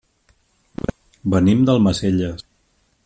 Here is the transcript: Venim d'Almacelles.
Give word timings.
Venim 1.35 1.61
d'Almacelles. 1.69 2.47